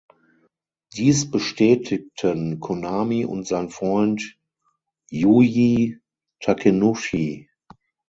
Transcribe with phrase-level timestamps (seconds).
[0.95, 4.35] Dies bestätigten Konami und sein Freund
[5.11, 5.99] Yuji
[6.39, 7.47] Takenouchi.